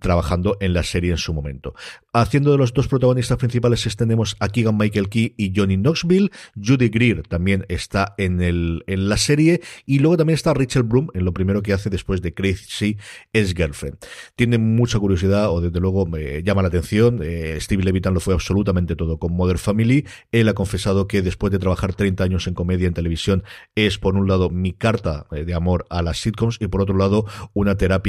trabajando 0.00 0.56
en 0.60 0.72
la 0.74 0.82
serie 0.82 1.10
en 1.10 1.18
su 1.18 1.34
momento. 1.34 1.74
Haciendo 2.12 2.52
de 2.52 2.58
los 2.58 2.72
dos 2.72 2.88
protagonistas 2.88 3.38
principales 3.38 3.80
tenemos 3.96 4.36
a 4.40 4.48
Keegan 4.48 4.76
Michael 4.76 5.08
Key 5.08 5.34
y 5.36 5.52
Johnny 5.54 5.76
Knoxville. 5.76 6.30
Judy 6.56 6.88
Greer 6.88 7.22
también 7.22 7.64
está 7.68 8.14
en, 8.18 8.40
el, 8.40 8.84
en 8.86 9.08
la 9.08 9.16
serie. 9.16 9.60
Y 9.86 9.98
luego 9.98 10.16
también 10.16 10.34
está 10.34 10.54
Rachel 10.54 10.82
Bloom 10.82 11.08
en 11.14 11.24
lo 11.24 11.32
primero 11.32 11.62
que 11.62 11.72
hace 11.72 11.90
después 11.90 12.22
de 12.22 12.34
Crazy 12.34 12.96
es 13.32 13.54
Girlfriend. 13.54 13.98
Tiene 14.36 14.58
mucha 14.58 14.98
curiosidad 14.98 15.50
o 15.50 15.60
desde 15.60 15.80
luego 15.80 16.06
me 16.06 16.42
llama 16.42 16.62
la 16.62 16.68
atención. 16.68 17.20
Eh, 17.22 17.56
Steve 17.60 17.82
Levitan 17.82 18.14
lo 18.14 18.20
fue 18.20 18.34
absolutamente 18.34 18.96
todo 18.96 19.18
con 19.18 19.32
Mother 19.32 19.58
Family. 19.58 20.06
Él 20.32 20.48
ha 20.48 20.54
confesado 20.54 21.06
que 21.06 21.22
después 21.22 21.52
de 21.52 21.58
trabajar 21.58 21.94
30 21.94 22.24
años 22.24 22.46
en 22.46 22.54
comedia 22.54 22.86
en 22.86 22.94
televisión 22.94 23.44
es 23.74 23.98
por 23.98 24.16
un 24.16 24.28
lado 24.28 24.50
mi 24.50 24.72
carta 24.72 25.26
eh, 25.32 25.44
de 25.44 25.54
amor 25.54 25.86
a 25.90 26.02
las 26.02 26.18
sitcoms 26.18 26.56
y 26.60 26.68
por 26.68 26.80
otro 26.80 26.96
lado 26.96 27.26
una 27.52 27.76
terapia 27.76 27.99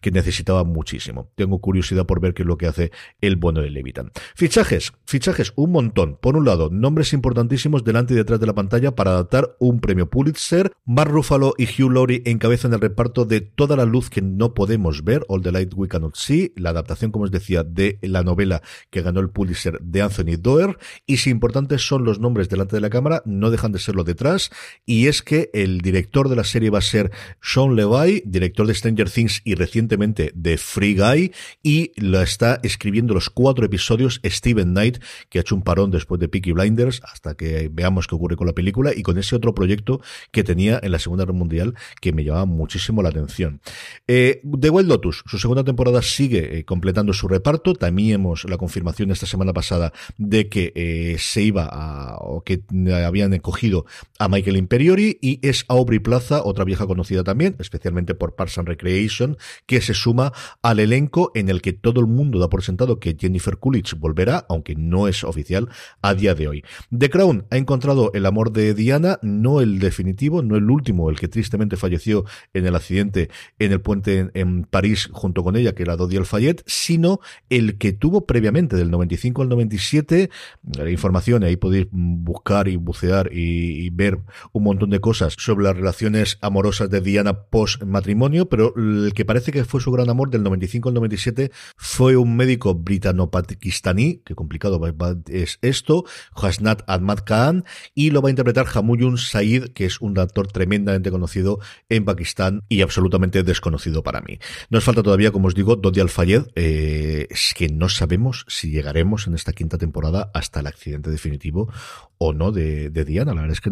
que 0.00 0.10
necesitaba 0.10 0.64
muchísimo. 0.64 1.30
Tengo 1.34 1.60
curiosidad 1.60 2.06
por 2.06 2.20
ver 2.20 2.34
qué 2.34 2.42
es 2.42 2.46
lo 2.48 2.58
que 2.58 2.66
hace 2.66 2.92
el 3.20 3.36
bueno 3.36 3.60
de 3.60 3.70
Levitan. 3.70 4.10
Fichajes, 4.34 4.92
fichajes, 5.06 5.52
un 5.56 5.72
montón. 5.72 6.18
Por 6.20 6.36
un 6.36 6.44
lado, 6.44 6.70
nombres 6.70 7.12
importantísimos 7.12 7.84
delante 7.84 8.14
y 8.14 8.16
detrás 8.16 8.40
de 8.40 8.46
la 8.46 8.54
pantalla 8.54 8.94
para 8.94 9.12
adaptar 9.12 9.56
un 9.58 9.80
premio 9.80 10.08
Pulitzer. 10.10 10.72
Mark 10.84 11.10
Ruffalo 11.10 11.54
y 11.58 11.64
Hugh 11.64 11.92
Laurie 11.92 12.22
encabezan 12.24 12.72
el 12.72 12.80
reparto 12.80 13.24
de 13.24 13.40
Toda 13.40 13.76
la 13.76 13.84
luz 13.84 14.10
que 14.10 14.22
no 14.22 14.54
podemos 14.54 15.04
ver, 15.04 15.24
All 15.28 15.42
the 15.42 15.52
Light 15.52 15.72
We 15.74 15.88
Cannot 15.88 16.16
See, 16.16 16.52
la 16.56 16.70
adaptación, 16.70 17.10
como 17.10 17.24
os 17.24 17.30
decía, 17.30 17.62
de 17.62 17.98
la 18.02 18.22
novela 18.22 18.62
que 18.90 19.02
ganó 19.02 19.20
el 19.20 19.30
Pulitzer 19.30 19.78
de 19.80 20.02
Anthony 20.02 20.36
Doerr. 20.38 20.78
Y 21.06 21.18
si 21.18 21.30
importantes 21.30 21.86
son 21.86 22.04
los 22.04 22.20
nombres 22.20 22.48
delante 22.48 22.76
de 22.76 22.80
la 22.80 22.90
cámara, 22.90 23.22
no 23.24 23.50
dejan 23.50 23.72
de 23.72 23.78
serlo 23.78 24.04
detrás. 24.04 24.50
Y 24.84 25.06
es 25.06 25.22
que 25.22 25.50
el 25.52 25.80
director 25.80 26.28
de 26.28 26.36
la 26.36 26.44
serie 26.44 26.70
va 26.70 26.78
a 26.78 26.82
ser 26.82 27.10
Sean 27.40 27.76
Levy, 27.76 28.22
director 28.26 28.66
de 28.66 28.74
Stranger 28.74 29.10
Things 29.10 29.35
Y 29.44 29.54
recientemente 29.54 30.32
de 30.34 30.58
Free 30.58 30.96
Guy 30.96 31.32
y 31.62 31.92
la 32.00 32.22
está 32.22 32.60
escribiendo 32.62 33.14
los 33.14 33.30
cuatro 33.30 33.64
episodios 33.64 34.20
Steven 34.24 34.70
Knight, 34.70 34.98
que 35.28 35.38
ha 35.38 35.40
hecho 35.42 35.54
un 35.54 35.62
parón 35.62 35.90
después 35.90 36.20
de 36.20 36.28
Peaky 36.28 36.52
Blinders 36.52 37.00
hasta 37.04 37.34
que 37.34 37.68
veamos 37.72 38.06
qué 38.06 38.14
ocurre 38.14 38.36
con 38.36 38.46
la 38.46 38.52
película 38.52 38.92
y 38.94 39.02
con 39.02 39.18
ese 39.18 39.36
otro 39.36 39.54
proyecto 39.54 40.00
que 40.32 40.44
tenía 40.44 40.80
en 40.82 40.92
la 40.92 40.98
Segunda 40.98 41.24
Guerra 41.24 41.38
Mundial 41.38 41.74
que 42.00 42.12
me 42.12 42.24
llamaba 42.24 42.46
muchísimo 42.46 43.02
la 43.02 43.08
atención. 43.08 43.60
Eh, 44.06 44.40
The 44.60 44.70
Wild 44.70 44.88
Lotus, 44.88 45.22
su 45.26 45.38
segunda 45.38 45.64
temporada 45.64 46.02
sigue 46.02 46.58
eh, 46.58 46.64
completando 46.64 47.12
su 47.12 47.28
reparto. 47.28 47.74
También 47.74 48.14
hemos 48.14 48.44
la 48.44 48.56
confirmación 48.56 49.10
esta 49.10 49.26
semana 49.26 49.52
pasada 49.52 49.92
de 50.18 50.48
que 50.48 50.72
eh, 50.74 51.16
se 51.18 51.42
iba 51.42 51.68
a, 51.70 52.16
o 52.18 52.42
que 52.42 52.62
habían 53.04 53.34
encogido 53.34 53.86
a 54.18 54.28
Michael 54.28 54.56
Imperiori 54.56 55.18
y 55.20 55.40
es 55.46 55.64
Aubrey 55.68 55.98
Plaza, 55.98 56.42
otra 56.44 56.64
vieja 56.64 56.86
conocida 56.86 57.24
también, 57.24 57.56
especialmente 57.58 58.14
por 58.14 58.34
Parks 58.34 58.58
and 58.58 58.68
Recreation, 58.68 59.25
que 59.66 59.80
se 59.80 59.94
suma 59.94 60.32
al 60.62 60.78
elenco 60.78 61.32
en 61.34 61.48
el 61.48 61.62
que 61.62 61.72
todo 61.72 62.00
el 62.00 62.06
mundo 62.06 62.38
da 62.38 62.48
por 62.48 62.62
sentado 62.62 63.00
que 63.00 63.16
Jennifer 63.18 63.58
Coolidge 63.58 63.94
volverá, 63.96 64.46
aunque 64.48 64.74
no 64.76 65.08
es 65.08 65.24
oficial 65.24 65.68
a 66.02 66.14
día 66.14 66.34
de 66.34 66.48
hoy. 66.48 66.64
The 66.96 67.10
Crown 67.10 67.46
ha 67.50 67.56
encontrado 67.56 68.10
el 68.14 68.26
amor 68.26 68.52
de 68.52 68.74
Diana, 68.74 69.18
no 69.22 69.60
el 69.60 69.78
definitivo, 69.78 70.42
no 70.42 70.56
el 70.56 70.70
último, 70.70 71.10
el 71.10 71.18
que 71.18 71.28
tristemente 71.28 71.76
falleció 71.76 72.24
en 72.54 72.66
el 72.66 72.74
accidente 72.74 73.30
en 73.58 73.72
el 73.72 73.80
puente 73.80 74.30
en, 74.34 74.64
París 74.64 75.08
junto 75.12 75.42
con 75.42 75.56
ella, 75.56 75.74
que 75.74 75.82
era 75.82 75.96
Dodi 75.96 76.16
Al-Fayed, 76.16 76.60
sino 76.66 77.20
el 77.50 77.78
que 77.78 77.92
tuvo 77.92 78.26
previamente 78.26 78.76
del 78.76 78.90
95 78.90 79.42
al 79.42 79.48
97, 79.48 80.30
la 80.76 80.90
información, 80.90 81.44
ahí 81.44 81.56
podéis 81.56 81.86
buscar 81.90 82.68
y 82.68 82.76
bucear 82.76 83.30
y, 83.32 83.90
ver 83.90 84.18
un 84.52 84.64
montón 84.64 84.90
de 84.90 85.00
cosas 85.00 85.34
sobre 85.38 85.64
las 85.64 85.76
relaciones 85.76 86.38
amorosas 86.42 86.90
de 86.90 87.00
Diana 87.00 87.44
post 87.44 87.82
matrimonio, 87.82 88.48
pero 88.48 88.74
el 88.76 89.12
que 89.16 89.24
parece 89.24 89.50
que 89.50 89.64
fue 89.64 89.80
su 89.80 89.90
gran 89.90 90.10
amor 90.10 90.30
del 90.30 90.42
95 90.42 90.90
al 90.90 90.94
97 90.94 91.50
fue 91.76 92.16
un 92.16 92.36
médico 92.36 92.74
britano-pakistaní, 92.74 94.22
que 94.24 94.34
complicado 94.34 94.80
es 95.28 95.58
esto, 95.62 96.04
Hasnat 96.34 96.82
Ahmad 96.86 97.20
Khan, 97.24 97.64
y 97.94 98.10
lo 98.10 98.20
va 98.20 98.28
a 98.28 98.30
interpretar 98.30 98.66
Hamuyun 98.72 99.16
Said, 99.16 99.68
que 99.72 99.86
es 99.86 100.00
un 100.00 100.18
actor 100.18 100.48
tremendamente 100.48 101.10
conocido 101.10 101.58
en 101.88 102.04
Pakistán 102.04 102.62
y 102.68 102.82
absolutamente 102.82 103.42
desconocido 103.42 104.02
para 104.02 104.20
mí. 104.20 104.38
Nos 104.68 104.84
falta 104.84 105.02
todavía, 105.02 105.32
como 105.32 105.48
os 105.48 105.54
digo, 105.54 105.76
Dodi 105.76 106.00
Al-Fayed, 106.00 106.48
eh, 106.54 107.26
es 107.30 107.54
que 107.56 107.68
no 107.68 107.88
sabemos 107.88 108.44
si 108.48 108.70
llegaremos 108.70 109.26
en 109.26 109.34
esta 109.34 109.54
quinta 109.54 109.78
temporada 109.78 110.30
hasta 110.34 110.60
el 110.60 110.66
accidente 110.66 111.10
definitivo 111.10 111.72
o 112.18 112.34
no 112.34 112.52
de, 112.52 112.90
Diana. 112.90 113.34
La 113.34 113.42
verdad 113.42 113.56
es 113.56 113.60
que, 113.60 113.70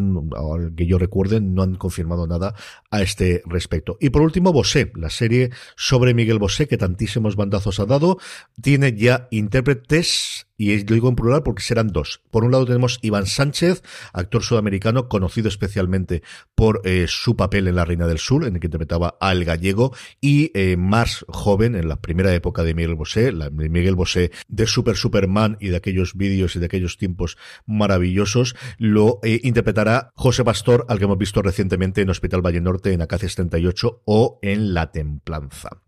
que 0.74 0.86
yo 0.86 0.98
recuerde, 0.98 1.40
no 1.42 1.62
han 1.62 1.74
confirmado 1.74 2.26
nada 2.26 2.54
a 2.90 3.02
este 3.02 3.42
respecto. 3.44 3.98
Y 4.00 4.08
por 4.08 4.22
último, 4.22 4.52
Bosé, 4.52 4.90
la 4.94 5.10
serie 5.10 5.33
sobre 5.76 6.14
Miguel 6.14 6.38
Bosé, 6.38 6.66
que 6.66 6.76
tantísimos 6.78 7.36
bandazos 7.36 7.80
ha 7.80 7.86
dado, 7.86 8.18
tiene 8.60 8.94
ya 8.96 9.28
intérpretes 9.30 10.46
y 10.56 10.84
lo 10.84 10.94
digo 10.94 11.08
en 11.08 11.16
plural 11.16 11.42
porque 11.42 11.62
serán 11.62 11.88
dos. 11.88 12.20
Por 12.30 12.44
un 12.44 12.52
lado 12.52 12.66
tenemos 12.66 12.98
Iván 13.02 13.26
Sánchez, 13.26 13.82
actor 14.12 14.42
sudamericano 14.42 15.08
conocido 15.08 15.48
especialmente 15.48 16.22
por 16.54 16.80
eh, 16.84 17.06
su 17.08 17.36
papel 17.36 17.68
en 17.68 17.76
La 17.76 17.84
Reina 17.84 18.06
del 18.06 18.18
Sur, 18.18 18.44
en 18.44 18.54
el 18.54 18.60
que 18.60 18.66
interpretaba 18.66 19.16
al 19.20 19.44
gallego, 19.44 19.94
y 20.20 20.50
eh, 20.54 20.76
más 20.76 21.24
joven, 21.28 21.74
en 21.74 21.88
la 21.88 22.00
primera 22.00 22.32
época 22.34 22.62
de 22.62 22.74
Miguel 22.74 22.94
Bosé, 22.94 23.32
la, 23.32 23.50
de 23.50 23.68
Miguel 23.68 23.94
Bosé 23.94 24.30
de 24.48 24.66
Super 24.66 24.96
Superman 24.96 25.56
y 25.60 25.68
de 25.68 25.76
aquellos 25.76 26.14
vídeos 26.14 26.56
y 26.56 26.58
de 26.58 26.66
aquellos 26.66 26.96
tiempos 26.98 27.36
maravillosos, 27.66 28.54
lo 28.78 29.20
eh, 29.22 29.40
interpretará 29.42 30.12
José 30.14 30.44
Pastor, 30.44 30.86
al 30.88 30.98
que 30.98 31.04
hemos 31.04 31.18
visto 31.18 31.42
recientemente 31.42 32.00
en 32.00 32.10
Hospital 32.10 32.44
Valle 32.44 32.60
Norte, 32.60 32.92
en 32.92 33.02
Acacias 33.02 33.34
38 33.34 34.02
o 34.04 34.38
en 34.42 34.74
La 34.74 34.92
Templanza. 34.92 35.83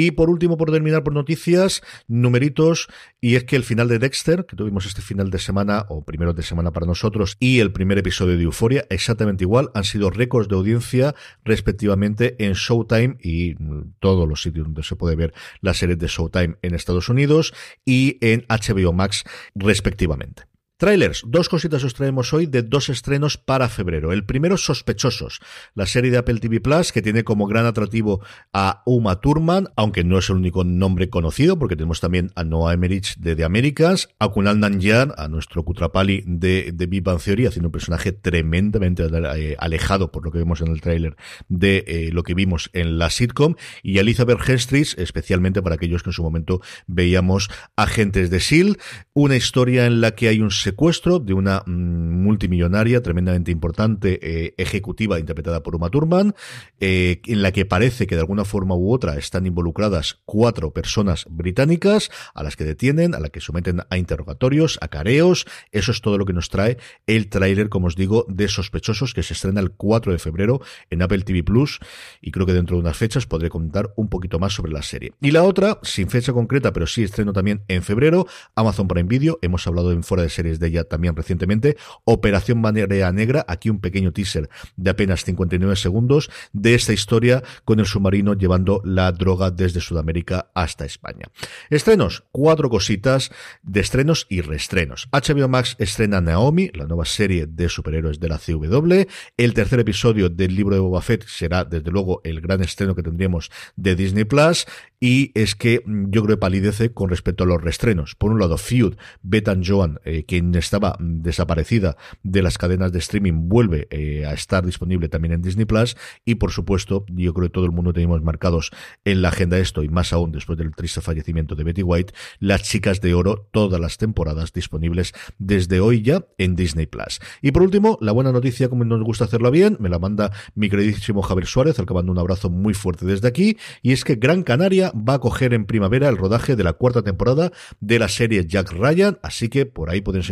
Y 0.00 0.12
por 0.12 0.30
último, 0.30 0.56
por 0.56 0.70
terminar 0.70 1.02
por 1.02 1.12
noticias, 1.12 1.82
numeritos, 2.06 2.86
y 3.20 3.34
es 3.34 3.42
que 3.42 3.56
el 3.56 3.64
final 3.64 3.88
de 3.88 3.98
Dexter, 3.98 4.46
que 4.46 4.54
tuvimos 4.54 4.86
este 4.86 5.02
final 5.02 5.28
de 5.28 5.40
semana, 5.40 5.86
o 5.88 6.04
primero 6.04 6.32
de 6.34 6.44
semana 6.44 6.70
para 6.70 6.86
nosotros, 6.86 7.36
y 7.40 7.58
el 7.58 7.72
primer 7.72 7.98
episodio 7.98 8.36
de 8.36 8.44
Euforia, 8.44 8.86
exactamente 8.90 9.42
igual, 9.42 9.72
han 9.74 9.82
sido 9.82 10.10
récords 10.10 10.48
de 10.48 10.54
audiencia 10.54 11.16
respectivamente 11.44 12.36
en 12.38 12.52
Showtime 12.52 13.16
y 13.20 13.56
todos 13.98 14.28
los 14.28 14.40
sitios 14.40 14.66
donde 14.66 14.84
se 14.84 14.94
puede 14.94 15.16
ver 15.16 15.34
la 15.62 15.74
serie 15.74 15.96
de 15.96 16.06
Showtime 16.06 16.58
en 16.62 16.76
Estados 16.76 17.08
Unidos 17.08 17.52
y 17.84 18.18
en 18.20 18.46
HBO 18.48 18.92
Max 18.92 19.24
respectivamente. 19.56 20.44
Trailers, 20.78 21.24
dos 21.26 21.48
cositas 21.48 21.82
os 21.82 21.92
traemos 21.92 22.32
hoy 22.32 22.46
de 22.46 22.62
dos 22.62 22.88
estrenos 22.88 23.36
para 23.36 23.68
febrero. 23.68 24.12
El 24.12 24.24
primero, 24.24 24.56
Sospechosos, 24.56 25.40
la 25.74 25.86
serie 25.86 26.12
de 26.12 26.18
Apple 26.18 26.38
TV 26.38 26.60
Plus 26.60 26.92
que 26.92 27.02
tiene 27.02 27.24
como 27.24 27.48
gran 27.48 27.66
atractivo 27.66 28.22
a 28.52 28.84
Uma 28.86 29.20
Thurman, 29.20 29.70
aunque 29.74 30.04
no 30.04 30.18
es 30.18 30.30
el 30.30 30.36
único 30.36 30.62
nombre 30.62 31.10
conocido, 31.10 31.58
porque 31.58 31.74
tenemos 31.74 31.98
también 32.00 32.30
a 32.36 32.44
Noah 32.44 32.74
Emmerich 32.74 33.16
de 33.16 33.34
The 33.34 33.42
Americans, 33.42 34.08
a 34.20 34.28
Kunal 34.28 34.60
Nanjian, 34.60 35.14
a 35.16 35.26
nuestro 35.26 35.64
Kutrapali 35.64 36.22
de, 36.24 36.70
de 36.72 36.86
Big 36.86 37.02
Bang 37.02 37.20
Theory, 37.20 37.46
haciendo 37.46 37.70
un 37.70 37.72
personaje 37.72 38.12
tremendamente 38.12 39.04
eh, 39.34 39.56
alejado, 39.58 40.12
por 40.12 40.24
lo 40.24 40.30
que 40.30 40.38
vemos 40.38 40.60
en 40.60 40.68
el 40.68 40.80
tráiler, 40.80 41.16
de 41.48 41.84
eh, 41.88 42.10
lo 42.12 42.22
que 42.22 42.34
vimos 42.34 42.70
en 42.72 42.98
la 42.98 43.10
sitcom, 43.10 43.56
y 43.82 43.98
a 43.98 44.02
Elizabeth 44.02 44.48
Henstridge, 44.48 44.96
especialmente 44.96 45.60
para 45.60 45.74
aquellos 45.74 46.04
que 46.04 46.10
en 46.10 46.14
su 46.14 46.22
momento 46.22 46.60
veíamos 46.86 47.50
Agentes 47.74 48.30
de 48.30 48.36
S.H.I.E.L.D., 48.36 48.78
una 49.12 49.34
historia 49.34 49.86
en 49.86 50.00
la 50.00 50.12
que 50.12 50.28
hay 50.28 50.40
un 50.40 50.52
secuestro 50.68 51.18
de 51.18 51.32
una 51.32 51.62
mm, 51.64 52.22
multimillonaria 52.22 53.02
tremendamente 53.02 53.50
importante 53.50 54.18
eh, 54.20 54.54
ejecutiva 54.58 55.18
interpretada 55.18 55.62
por 55.62 55.74
Uma 55.74 55.88
Thurman, 55.88 56.34
eh, 56.78 57.22
en 57.24 57.42
la 57.42 57.52
que 57.52 57.64
parece 57.64 58.06
que 58.06 58.16
de 58.16 58.20
alguna 58.20 58.44
forma 58.44 58.74
u 58.76 58.92
otra 58.92 59.16
están 59.16 59.46
involucradas 59.46 60.20
cuatro 60.26 60.72
personas 60.72 61.24
británicas 61.30 62.10
a 62.34 62.42
las 62.42 62.54
que 62.54 62.64
detienen, 62.64 63.14
a 63.14 63.20
las 63.20 63.30
que 63.30 63.40
someten 63.40 63.80
a 63.88 63.96
interrogatorios, 63.96 64.78
a 64.82 64.88
careos. 64.88 65.46
Eso 65.72 65.90
es 65.90 66.02
todo 66.02 66.18
lo 66.18 66.26
que 66.26 66.34
nos 66.34 66.50
trae 66.50 66.76
el 67.06 67.30
tráiler, 67.30 67.70
como 67.70 67.86
os 67.86 67.96
digo, 67.96 68.26
de 68.28 68.46
Sospechosos 68.48 69.14
que 69.14 69.22
se 69.22 69.32
estrena 69.32 69.60
el 69.60 69.70
4 69.70 70.12
de 70.12 70.18
febrero 70.18 70.60
en 70.90 71.00
Apple 71.00 71.22
TV 71.22 71.42
Plus 71.42 71.80
y 72.20 72.30
creo 72.30 72.44
que 72.44 72.52
dentro 72.52 72.76
de 72.76 72.82
unas 72.82 72.96
fechas 72.98 73.26
podré 73.26 73.48
contar 73.48 73.90
un 73.96 74.08
poquito 74.08 74.38
más 74.38 74.52
sobre 74.52 74.72
la 74.72 74.82
serie. 74.82 75.14
Y 75.22 75.30
la 75.30 75.44
otra, 75.44 75.78
sin 75.82 76.10
fecha 76.10 76.34
concreta, 76.34 76.74
pero 76.74 76.86
sí 76.86 77.04
estreno 77.04 77.32
también 77.32 77.62
en 77.68 77.82
febrero, 77.82 78.26
Amazon 78.54 78.86
Prime 78.86 79.08
Video. 79.08 79.38
Hemos 79.40 79.66
hablado 79.66 79.92
en 79.92 80.02
fuera 80.02 80.22
de 80.22 80.28
series 80.28 80.57
de 80.58 80.68
ella 80.68 80.84
también 80.84 81.16
recientemente. 81.16 81.76
Operación 82.04 82.60
Marea 82.60 83.12
Negra, 83.12 83.44
aquí 83.48 83.70
un 83.70 83.80
pequeño 83.80 84.12
teaser 84.12 84.48
de 84.76 84.90
apenas 84.90 85.24
59 85.24 85.76
segundos 85.76 86.30
de 86.52 86.74
esta 86.74 86.92
historia 86.92 87.42
con 87.64 87.80
el 87.80 87.86
submarino 87.86 88.34
llevando 88.34 88.80
la 88.84 89.12
droga 89.12 89.50
desde 89.50 89.80
Sudamérica 89.80 90.50
hasta 90.54 90.84
España. 90.84 91.26
Estrenos, 91.70 92.24
cuatro 92.32 92.70
cositas 92.70 93.30
de 93.62 93.80
estrenos 93.80 94.26
y 94.28 94.40
reestrenos. 94.40 95.08
HBO 95.12 95.48
Max 95.48 95.76
estrena 95.78 96.20
Naomi, 96.20 96.70
la 96.74 96.86
nueva 96.86 97.04
serie 97.04 97.46
de 97.46 97.68
superhéroes 97.68 98.20
de 98.20 98.28
la 98.28 98.38
CW. 98.38 99.06
El 99.36 99.54
tercer 99.54 99.80
episodio 99.80 100.28
del 100.28 100.54
libro 100.54 100.74
de 100.74 100.80
Boba 100.80 101.02
Fett 101.02 101.26
será, 101.26 101.64
desde 101.64 101.90
luego, 101.90 102.20
el 102.24 102.40
gran 102.40 102.62
estreno 102.62 102.94
que 102.94 103.02
tendríamos 103.02 103.50
de 103.76 103.94
Disney 103.94 104.24
Plus. 104.24 104.66
Y 105.00 105.30
es 105.40 105.54
que 105.54 105.82
yo 105.86 106.24
creo 106.24 106.36
que 106.36 106.40
palidece 106.40 106.92
con 106.92 107.08
respecto 107.08 107.44
a 107.44 107.46
los 107.46 107.62
reestrenos. 107.62 108.14
Por 108.16 108.32
un 108.32 108.40
lado, 108.40 108.58
Feud, 108.58 108.96
Betan 109.22 109.62
Joan, 109.64 110.00
eh, 110.04 110.24
estaba 110.56 110.96
desaparecida 111.00 111.96
de 112.22 112.42
las 112.42 112.58
cadenas 112.58 112.92
de 112.92 112.98
streaming, 112.98 113.48
vuelve 113.48 113.88
eh, 113.90 114.26
a 114.26 114.32
estar 114.32 114.64
disponible 114.64 115.08
también 115.08 115.32
en 115.32 115.42
Disney 115.42 115.64
Plus. 115.64 115.96
Y 116.24 116.36
por 116.36 116.52
supuesto, 116.52 117.04
yo 117.08 117.34
creo 117.34 117.48
que 117.48 117.52
todo 117.52 117.64
el 117.64 117.72
mundo 117.72 117.92
tenemos 117.92 118.22
marcados 118.22 118.70
en 119.04 119.22
la 119.22 119.28
agenda 119.28 119.58
esto, 119.58 119.82
y 119.82 119.88
más 119.88 120.12
aún 120.12 120.32
después 120.32 120.58
del 120.58 120.74
triste 120.74 121.00
fallecimiento 121.00 121.54
de 121.54 121.64
Betty 121.64 121.82
White, 121.82 122.14
Las 122.38 122.62
Chicas 122.62 123.00
de 123.00 123.14
Oro, 123.14 123.48
todas 123.50 123.80
las 123.80 123.98
temporadas 123.98 124.52
disponibles 124.52 125.12
desde 125.38 125.80
hoy 125.80 126.02
ya 126.02 126.26
en 126.38 126.56
Disney 126.56 126.86
Plus. 126.86 127.20
Y 127.42 127.52
por 127.52 127.62
último, 127.62 127.98
la 128.00 128.12
buena 128.12 128.32
noticia, 128.32 128.68
como 128.68 128.84
nos 128.84 129.02
gusta 129.02 129.24
hacerlo 129.24 129.50
bien, 129.50 129.76
me 129.80 129.88
la 129.88 129.98
manda 129.98 130.32
mi 130.54 130.68
queridísimo 130.68 131.22
Javier 131.22 131.46
Suárez, 131.46 131.78
al 131.78 131.86
que 131.86 131.94
mando 131.94 132.12
un 132.12 132.18
abrazo 132.18 132.50
muy 132.50 132.74
fuerte 132.74 133.06
desde 133.06 133.28
aquí, 133.28 133.56
y 133.82 133.92
es 133.92 134.04
que 134.04 134.16
Gran 134.16 134.42
Canaria 134.42 134.92
va 134.92 135.14
a 135.14 135.18
coger 135.18 135.54
en 135.54 135.66
primavera 135.66 136.08
el 136.08 136.16
rodaje 136.16 136.56
de 136.56 136.64
la 136.64 136.74
cuarta 136.74 137.02
temporada 137.02 137.52
de 137.80 137.98
la 137.98 138.08
serie 138.08 138.46
Jack 138.46 138.72
Ryan, 138.72 139.18
así 139.22 139.48
que 139.48 139.66
por 139.66 139.90
ahí 139.90 140.00
podéis 140.00 140.30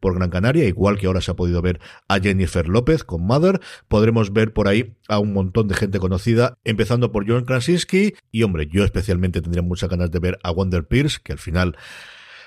por 0.00 0.14
Gran 0.14 0.30
Canaria, 0.30 0.64
igual 0.64 0.98
que 0.98 1.06
ahora 1.06 1.20
se 1.20 1.30
ha 1.30 1.34
podido 1.34 1.60
ver 1.60 1.80
a 2.08 2.18
Jennifer 2.20 2.68
López 2.68 3.04
con 3.04 3.22
Mother, 3.26 3.60
podremos 3.88 4.32
ver 4.32 4.52
por 4.52 4.68
ahí 4.68 4.94
a 5.08 5.18
un 5.18 5.32
montón 5.32 5.68
de 5.68 5.74
gente 5.74 5.98
conocida, 5.98 6.58
empezando 6.64 7.12
por 7.12 7.28
John 7.28 7.44
Krasinski, 7.44 8.14
y 8.30 8.42
hombre, 8.42 8.68
yo 8.70 8.84
especialmente 8.84 9.42
tendría 9.42 9.62
muchas 9.62 9.90
ganas 9.90 10.10
de 10.10 10.18
ver 10.18 10.38
a 10.42 10.50
Wonder 10.50 10.86
Pierce, 10.86 11.18
que 11.22 11.32
al 11.32 11.38
final 11.38 11.76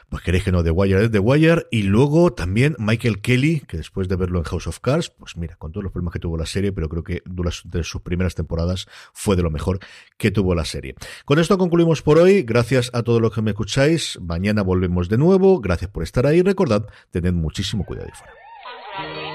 pues 0.09 0.23
queréis 0.23 0.43
que 0.43 0.51
no, 0.51 0.63
The 0.63 0.71
Wire 0.71 1.05
es 1.05 1.11
The 1.11 1.19
Wire. 1.19 1.67
Y 1.71 1.83
luego 1.83 2.33
también 2.33 2.75
Michael 2.79 3.21
Kelly, 3.21 3.61
que 3.61 3.77
después 3.77 4.07
de 4.07 4.15
verlo 4.15 4.39
en 4.39 4.45
House 4.45 4.67
of 4.67 4.79
Cards, 4.79 5.09
pues 5.09 5.37
mira, 5.37 5.55
con 5.55 5.71
todos 5.71 5.83
los 5.83 5.91
problemas 5.91 6.13
que 6.13 6.19
tuvo 6.19 6.37
la 6.37 6.45
serie, 6.45 6.71
pero 6.71 6.89
creo 6.89 7.03
que 7.03 7.23
de 7.25 7.83
sus 7.83 8.01
primeras 8.01 8.35
temporadas 8.35 8.87
fue 9.13 9.35
de 9.35 9.43
lo 9.43 9.51
mejor 9.51 9.79
que 10.17 10.31
tuvo 10.31 10.55
la 10.55 10.65
serie. 10.65 10.95
Con 11.25 11.39
esto 11.39 11.57
concluimos 11.57 12.01
por 12.01 12.17
hoy. 12.17 12.43
Gracias 12.43 12.91
a 12.93 13.03
todos 13.03 13.21
los 13.21 13.33
que 13.33 13.41
me 13.41 13.51
escucháis. 13.51 14.19
Mañana 14.21 14.61
volvemos 14.61 15.09
de 15.09 15.17
nuevo. 15.17 15.59
Gracias 15.59 15.89
por 15.89 16.03
estar 16.03 16.25
ahí. 16.25 16.41
Recordad, 16.41 16.87
tened 17.11 17.33
muchísimo 17.33 17.85
cuidado 17.85 18.07
y 18.09 18.17
fuera. 18.17 19.34